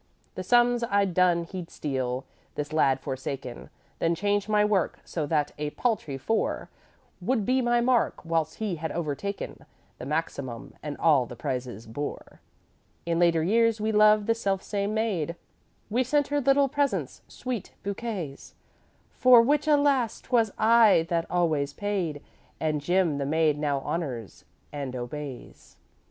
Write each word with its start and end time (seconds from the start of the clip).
"'The 0.33 0.41
sums 0.41 0.83
I'd 0.85 1.13
done 1.13 1.43
he'd 1.43 1.69
steal, 1.69 2.25
this 2.55 2.73
lad 2.73 2.99
forsaken, 2.99 3.69
Then 3.99 4.15
change 4.15 4.49
my 4.49 4.65
work, 4.65 4.97
so 5.05 5.27
that 5.27 5.51
a 5.59 5.69
paltry 5.69 6.17
four 6.17 6.71
Would 7.21 7.45
be 7.45 7.61
my 7.61 7.81
mark, 7.81 8.25
whilst 8.25 8.55
he 8.57 8.77
had 8.77 8.91
overtaken 8.93 9.63
The 9.99 10.07
maximum 10.07 10.73
and 10.81 10.97
all 10.97 11.27
the 11.27 11.35
prizes 11.35 11.85
bore. 11.85 12.41
"'In 13.05 13.19
later 13.19 13.43
years 13.43 13.79
we 13.79 13.91
loved 13.91 14.25
the 14.25 14.33
self 14.33 14.63
same 14.63 14.95
maid; 14.95 15.35
We 15.87 16.03
sent 16.03 16.29
her 16.29 16.41
little 16.41 16.67
presents, 16.67 17.21
sweets, 17.27 17.69
bouquets, 17.83 18.55
For 19.11 19.39
which, 19.43 19.67
alas! 19.67 20.19
'twas 20.19 20.51
I 20.57 21.05
that 21.09 21.29
always 21.29 21.73
paid; 21.73 22.23
And 22.59 22.81
Jim 22.81 23.19
the 23.19 23.25
maid 23.27 23.59
now 23.59 23.81
honors 23.81 24.45
and 24.73 24.95
obeys. 24.95 25.75